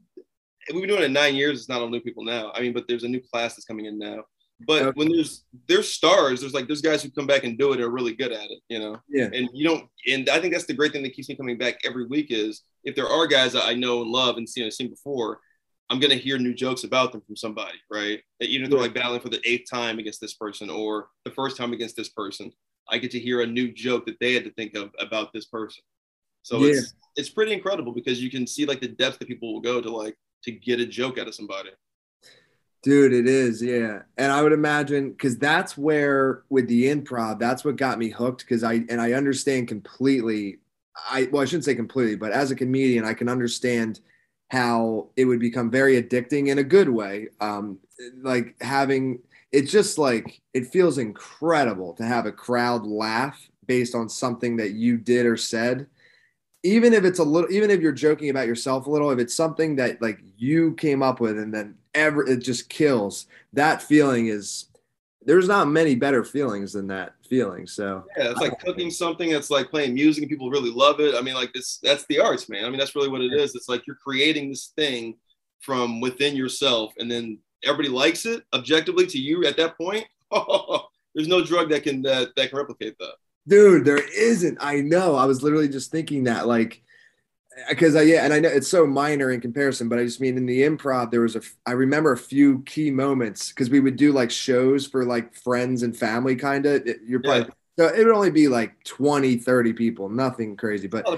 [0.72, 1.60] we've been doing it nine years.
[1.60, 2.52] It's not all new people now.
[2.56, 4.24] I mean, but there's a new class that's coming in now.
[4.66, 4.92] But Okay.
[4.96, 7.90] when there's there's stars, there's like there's guys who come back and do it are
[7.90, 9.00] really good at it, you know.
[9.10, 9.90] yeah And you don't.
[10.08, 12.64] And I think that's the great thing that keeps me coming back every week is
[12.84, 15.40] if there are guys that I know and love and seen seen before,
[15.90, 18.20] I'm gonna hear new jokes about them from somebody, right?
[18.42, 21.58] Even if they're like battling for the eighth time against this person or the first
[21.58, 22.52] time against this person,
[22.90, 25.46] I get to hear a new joke that they had to think of about this
[25.46, 25.84] person.
[26.44, 26.72] So Yeah.
[26.72, 29.80] it's it's pretty incredible because you can see like the depth that people will go
[29.82, 31.70] to like to get a joke out of somebody.
[32.84, 34.02] Dude it is yeah.
[34.18, 38.42] And i would imagine because that's where with the improv that's what got me hooked
[38.42, 40.60] because i and i understand completely
[41.10, 44.00] i well i shouldn't say completely but as a comedian i can understand
[44.54, 47.28] how it would become very addicting in a good way.
[47.42, 47.80] Um
[48.22, 49.20] like having
[49.52, 54.72] it's just like it feels incredible to have a crowd laugh based on something that
[54.72, 55.88] you did or said.
[56.62, 59.34] Even if it's a little even if you're joking about yourself a little if it's
[59.34, 64.28] something that like you came up with and then ever it just kills that feeling
[64.28, 64.66] is
[65.26, 69.50] there's not many better feelings than that feeling so Yeah, it's like cooking something that's
[69.50, 71.16] like playing music and people really love it.
[71.16, 72.66] I mean, like this that's the arts, man.
[72.66, 73.56] I mean, that's really what it is.
[73.56, 75.16] It's like you're creating this thing
[75.62, 80.06] from within yourself and then everybody likes it objectively to you at that point.
[81.16, 83.14] there's no drug that can that, that can replicate that.
[83.48, 86.82] dude there isn't i know i was literally just thinking that like
[87.70, 90.38] because I yeah, and I know it's so minor in comparison, but I just mean
[90.38, 93.96] in the improv there was a, I remember a few key moments because we would
[93.96, 96.88] do like shows for like friends and family kind of.
[97.06, 101.14] You're probably so it would only be like 20, 30 people, nothing crazy, but lot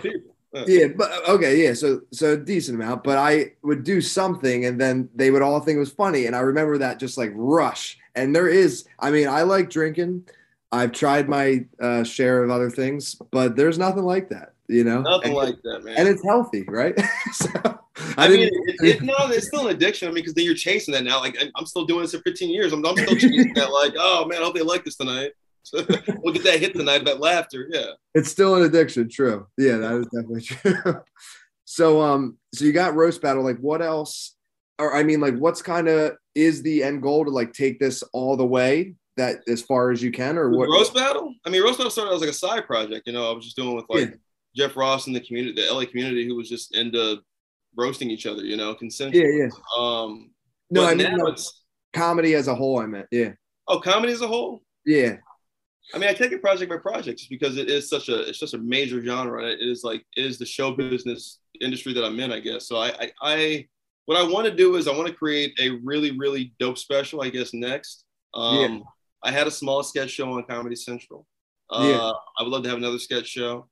[0.68, 4.80] yeah, but okay, yeah, so so a decent amount, but I would do something and
[4.80, 7.98] then they would all think it was funny, and I remember that just like rush.
[8.16, 10.26] And there is, I mean, I like drinking.
[10.72, 15.02] I've tried my uh, share of other things, but there's nothing like that, you know.
[15.02, 15.96] Nothing and, like that, man.
[15.98, 16.98] and it's healthy, right?
[17.34, 17.50] so
[18.18, 18.52] I, mean, it,
[18.82, 20.08] it, no, it's still an addiction.
[20.08, 21.20] I mean, because then you're chasing that now.
[21.20, 22.74] Like, I'm still doing this for 15 years.
[22.74, 23.72] I'm, I'm still chasing that.
[23.72, 25.32] Like, oh man, I hope they like this tonight.
[25.74, 27.68] we'll get that hit tonight, that laughter.
[27.72, 27.88] Yeah.
[28.14, 29.10] It's still an addiction.
[29.10, 29.48] True.
[29.58, 31.02] Yeah, that is definitely true.
[31.66, 33.44] so, um, so you got roast battle.
[33.44, 34.36] Like, what else?
[34.78, 38.04] Or I mean, like, what's kind of is the end goal to like take this
[38.14, 40.68] all the way that as far as you can, or what?
[40.68, 41.34] Roast battle.
[41.46, 43.08] I mean, roast battle started as like a side project.
[43.08, 44.16] You know, I was just doing with like yeah.
[44.56, 47.20] Jeff Ross in the community, the LA community, who was just into
[47.76, 48.44] roasting each other.
[48.44, 49.24] You know, consensual.
[49.24, 49.50] Yeah, yeah.
[49.78, 50.32] Um,
[50.70, 51.64] no, I mean no, it's
[51.94, 52.80] comedy as a whole.
[52.80, 53.34] I meant, yeah.
[53.68, 54.62] Oh, comedy as a whole.
[54.86, 55.18] Yeah.
[55.94, 58.40] I mean, I take it project by project just because it is such a it's
[58.40, 59.46] such a major genre.
[59.46, 62.68] It is like it is the show business industry that I'm in, I guess.
[62.68, 63.68] So I I, I
[64.06, 67.22] what I want to do is I want to create a really really dope special.
[67.22, 68.06] I guess next.
[68.34, 68.80] Um, yeah.
[69.24, 71.28] I had a small sketch show on Comedy Central.
[71.70, 72.12] Uh, yeah.
[72.40, 73.68] I would love to have another sketch show.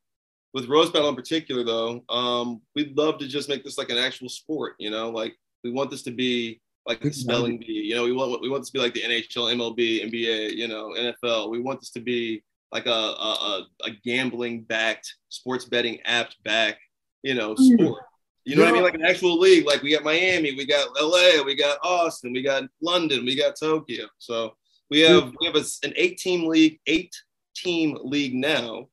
[0.54, 3.98] With Roast Battle in particular, though, um, we'd love to just make this like an
[3.98, 4.76] actual sport.
[4.78, 7.72] You know, like we want this to be like the spelling bee.
[7.72, 10.68] You know, we want we want this to be like the NHL, MLB, NBA, you
[10.68, 11.50] know, NFL.
[11.50, 16.78] We want this to be like a a, a gambling backed, sports betting app back,
[17.22, 17.74] you know, hmm.
[17.74, 18.02] sport.
[18.44, 18.68] You know yeah.
[18.68, 18.82] what I mean?
[18.84, 19.66] Like an actual league.
[19.66, 23.58] Like we got Miami, we got LA, we got Austin, we got London, we got
[23.58, 24.06] Tokyo.
[24.18, 24.54] So
[24.90, 27.14] we have we have a, an eight team league, eight
[27.56, 28.88] team league now.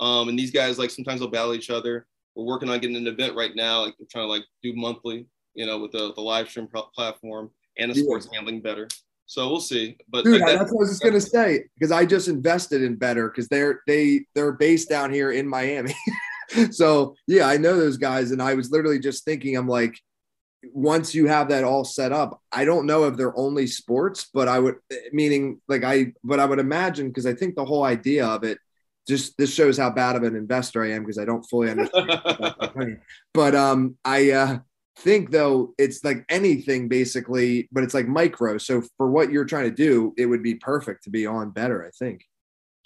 [0.00, 2.06] Um, and these guys like sometimes they'll battle each other.
[2.34, 3.84] We're working on getting an event right now.
[3.84, 7.50] Like we're trying to like do monthly you know, with the, the live stream platform
[7.78, 8.88] and the sports handling better.
[9.26, 9.96] So we'll see.
[10.08, 12.96] But Dude, like that's what I was just gonna say because I just invested in
[12.96, 15.94] Betr because they're they they're based down here in Miami.
[16.70, 19.96] so yeah, I know those guys, and I was literally just thinking, I'm like,
[20.72, 24.48] once you have that all set up, I don't know if they're only sports, but
[24.48, 24.76] I would
[25.12, 28.58] meaning like I but I would imagine because I think the whole idea of it
[29.10, 33.00] just this shows how bad of an investor I am because I don't fully understand.
[33.34, 34.58] but um, I uh,
[35.00, 38.56] think though it's like anything basically, but it's like micro.
[38.56, 41.86] So for what you're trying to do, it would be perfect to be on Betr.
[41.86, 42.24] I think.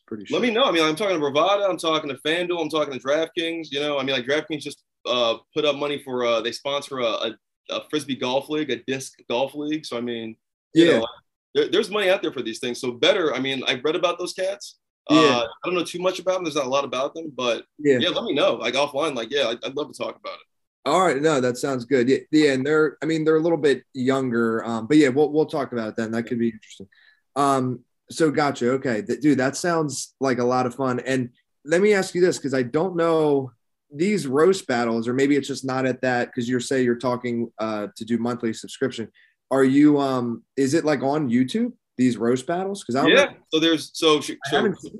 [0.07, 0.39] Pretty sure.
[0.39, 0.65] Let me know.
[0.65, 3.69] I mean, I'm talking to Bovada, I'm talking to FanDuel, I'm talking to DraftKings.
[3.71, 7.01] You know, I mean, like DraftKings just uh, put up money for uh, they sponsor
[7.01, 7.39] a, a,
[7.71, 9.87] a, frisbee golf league, a disc golf league.
[9.87, 10.37] So I mean,
[10.75, 11.07] yeah, know,
[11.55, 12.81] there, there's money out there for these things.
[12.81, 13.35] So Betr.
[13.35, 14.79] I mean, I read about those cats.
[15.11, 15.19] Yeah.
[15.19, 16.45] Uh, I don't know too much about them.
[16.45, 18.55] There's not a lot about them, but yeah, yeah let me know.
[18.55, 20.47] Like offline, like yeah, I'd, I'd love to talk about it.
[20.87, 22.09] All right, no, that sounds good.
[22.09, 25.31] Yeah, yeah, and they're, I mean, they're a little bit younger, um, but yeah, we'll
[25.31, 26.11] we'll talk about it then.
[26.11, 26.89] That could be interesting.
[27.37, 28.71] Um, so gotcha.
[28.73, 31.01] Okay, dude, that sounds like a lot of fun.
[31.01, 31.31] And
[31.65, 33.53] let me ask you this, because I don't know
[33.95, 37.51] these roast battles, or maybe it's just not at that because you're say you're talking
[37.59, 39.11] uh, to do monthly subscription.
[39.51, 39.99] Are you?
[39.99, 41.73] Um, is it like on YouTube?
[41.97, 42.83] These roast battles?
[42.83, 43.25] Because I yeah.
[43.25, 43.33] Know.
[43.53, 44.37] So there's so, so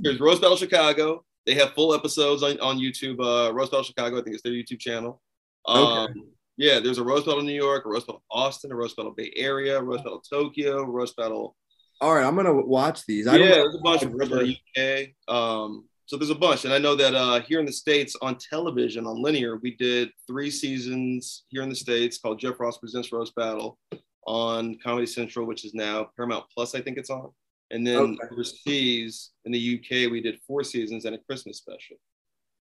[0.01, 1.25] there's roast battle Chicago.
[1.47, 3.19] They have full episodes on, on YouTube.
[3.21, 4.19] Uh, roast battle Chicago.
[4.19, 5.21] I think it's their YouTube channel.
[5.67, 6.21] Um, okay.
[6.57, 9.33] Yeah, there's a roast Battle New York, a roast Battle Austin, a roast Battle Bay
[9.35, 11.57] Area, a Roast Battle Tokyo, Roast Battle.
[12.01, 13.27] All right, I'm gonna watch these.
[13.27, 15.09] I yeah, there's a bunch of Battle UK.
[15.27, 18.37] Um, so there's a bunch, and I know that uh, here in the states on
[18.37, 23.11] television on linear, we did three seasons here in the states called Jeff Ross Presents
[23.11, 23.79] Roast Battle
[24.27, 27.31] on Comedy Central, which is now Paramount Plus, I think it's on.
[27.71, 28.19] And then okay.
[28.31, 31.97] overseas in the UK, we did four seasons and a Christmas special.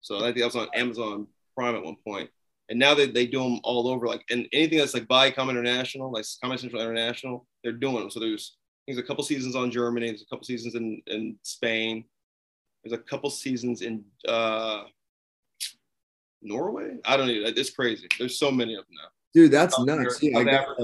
[0.01, 2.29] So I think that was on Amazon Prime at one point.
[2.69, 5.49] and now that they, they do them all over, like and anything that's like Viacom
[5.49, 8.11] International, like Comedy Central International, they're doing them.
[8.11, 8.57] So there's
[8.87, 12.05] there's a couple seasons on Germany, there's a couple seasons in in Spain,
[12.83, 14.83] there's a couple seasons in uh,
[16.41, 16.97] Norway.
[17.05, 17.33] I don't know.
[17.45, 18.07] It's crazy.
[18.17, 19.09] There's so many of them now.
[19.33, 20.19] Dude, that's nuts.
[20.21, 20.77] Yeah, got,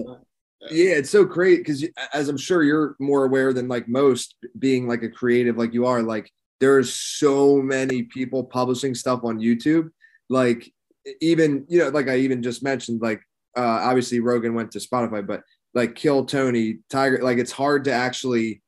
[0.71, 0.95] yeah.
[0.95, 5.03] it's so great because as I'm sure you're more aware than like most, being like
[5.03, 9.89] a creative like you are, like there's so many people publishing stuff on YouTube.
[10.29, 10.71] Like
[11.21, 13.21] even you know like i even just mentioned like
[13.57, 15.41] uh obviously rogan went to spotify but
[15.73, 18.61] like kill tony tiger like it's hard to actually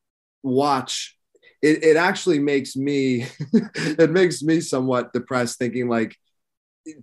[0.43, 1.17] watch
[1.61, 6.15] it, it actually makes me it makes me somewhat depressed thinking like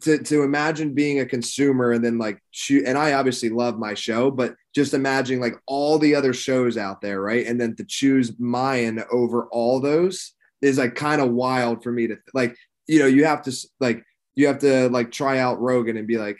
[0.00, 3.94] to, to imagine being a consumer and then like shoot and i obviously love my
[3.94, 7.84] show but just imagine like all the other shows out there right and then to
[7.84, 13.00] choose mine over all those is like kind of wild for me to like you
[13.00, 14.04] know you have to like
[14.34, 16.38] you have to like try out Rogan and be like,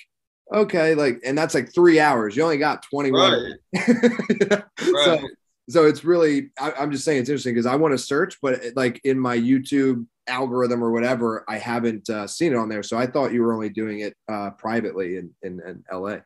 [0.53, 2.37] okay, like, and that's like three hours.
[2.37, 3.57] You only got 21.
[3.75, 3.85] Right.
[4.51, 4.65] right.
[4.79, 5.21] So,
[5.69, 8.61] so it's really, I, am just saying it's interesting because I want to search, but
[8.75, 12.83] like in my YouTube algorithm or whatever, I haven't uh, seen it on there.
[12.83, 16.19] So I thought you were only doing it uh, privately in, in, in LA.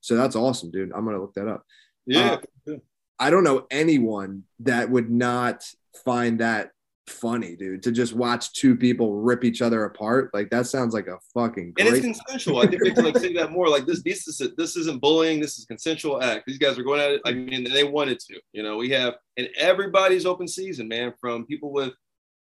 [0.00, 0.92] So that's awesome, dude.
[0.92, 1.64] I'm going to look that up.
[2.06, 2.38] Yeah.
[2.68, 2.74] Uh,
[3.18, 5.64] I don't know anyone that would not
[6.04, 6.70] find that
[7.06, 10.30] funny, dude, to just watch two people rip each other apart.
[10.32, 11.72] Like that sounds like a fucking.
[11.72, 12.58] Great- and it's consensual.
[12.58, 13.68] I think we have to like say that more.
[13.68, 15.40] Like this, this is this isn't bullying.
[15.40, 16.44] This is consensual act.
[16.46, 17.20] These guys are going at it.
[17.24, 18.40] I mean, they wanted to.
[18.52, 21.12] You know, we have and everybody's open season, man.
[21.20, 21.92] From people with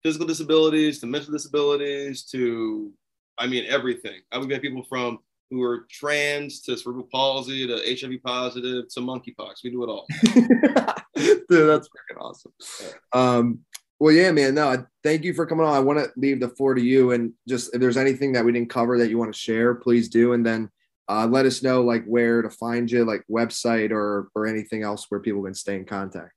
[0.04, 2.92] physical disabilities to mental disabilities to,
[3.38, 4.20] I mean, everything.
[4.32, 5.20] I would get people from
[5.50, 9.64] who are trans to cerebral palsy to HIV positive to monkeypox.
[9.64, 10.08] We do it all.
[11.16, 12.52] Dude, that's freaking awesome.
[13.14, 13.60] Um,
[14.04, 14.56] well, yeah, man.
[14.56, 15.74] No, thank you for coming on.
[15.74, 18.52] I want to leave the floor to you, and just if there's anything that we
[18.52, 20.70] didn't cover that you want to share, please do, and then
[21.08, 25.06] uh, let us know like where to find you, like website or or anything else
[25.08, 26.34] where people can stay in contact.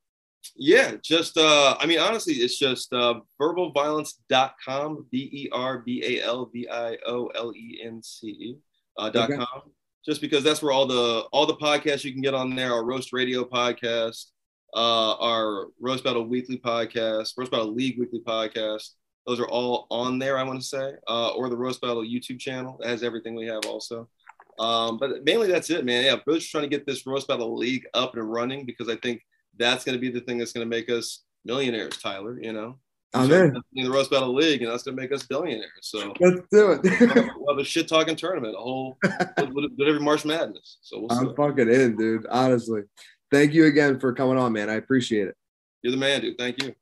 [0.55, 6.25] Yeah, just uh I mean honestly it's just uh verbalviolence.com, B E R B A
[6.25, 8.57] L V I O L E N C E
[8.97, 9.39] uh, dot okay.
[9.39, 9.63] com.
[10.05, 12.85] Just because that's where all the all the podcasts you can get on there, our
[12.85, 14.27] roast radio podcast,
[14.77, 18.91] uh our roast battle weekly podcast, roast battle league weekly podcast.
[19.27, 22.39] Those are all on there, I want to say, uh, or the roast battle YouTube
[22.39, 24.09] channel that has everything we have also.
[24.59, 26.05] Um, but mainly that's it, man.
[26.05, 28.97] Yeah, we're just trying to get this roast battle league up and running because I
[28.97, 29.23] think
[29.59, 32.39] that's going to be the thing that's going to make us millionaires, Tyler.
[32.41, 32.79] You know,
[33.15, 33.63] I'm in.
[33.75, 35.71] in the Roast Battle League, and that's going to make us billionaires.
[35.83, 36.81] So let's do it.
[37.37, 38.99] we'll have a shit talking tournament, a whole
[39.39, 40.79] whatever March Madness.
[40.83, 42.27] So we'll I'm fucking in, dude.
[42.31, 42.83] Honestly,
[43.31, 44.71] thank you again for coming on, man.
[44.71, 45.37] I appreciate it.
[45.83, 46.39] You're the man, dude.
[46.39, 46.75] Thank you.